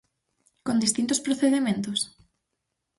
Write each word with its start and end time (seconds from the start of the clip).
¿Con 0.65 0.75
distintos 0.83 1.23
procedementos? 1.25 1.99